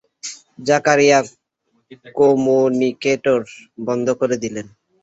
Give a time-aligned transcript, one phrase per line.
[0.59, 1.19] Zakaria
[2.15, 3.41] communicator
[3.87, 4.67] বন্ধ করে দিলেন।